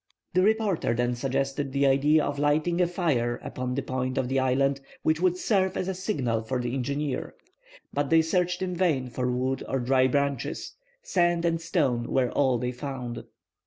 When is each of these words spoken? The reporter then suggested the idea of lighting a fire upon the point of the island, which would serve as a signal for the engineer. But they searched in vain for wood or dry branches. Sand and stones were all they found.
The 0.33 0.41
reporter 0.41 0.95
then 0.95 1.13
suggested 1.13 1.71
the 1.73 1.85
idea 1.85 2.23
of 2.25 2.39
lighting 2.39 2.81
a 2.81 2.87
fire 2.87 3.39
upon 3.43 3.75
the 3.75 3.83
point 3.83 4.17
of 4.17 4.29
the 4.29 4.39
island, 4.39 4.81
which 5.03 5.21
would 5.21 5.37
serve 5.37 5.77
as 5.77 5.87
a 5.87 5.93
signal 5.93 6.41
for 6.41 6.59
the 6.59 6.73
engineer. 6.73 7.35
But 7.93 8.09
they 8.09 8.23
searched 8.23 8.63
in 8.63 8.75
vain 8.75 9.11
for 9.11 9.29
wood 9.31 9.63
or 9.69 9.77
dry 9.77 10.07
branches. 10.07 10.73
Sand 11.03 11.45
and 11.45 11.61
stones 11.61 12.07
were 12.07 12.31
all 12.31 12.57
they 12.57 12.71
found. 12.71 13.25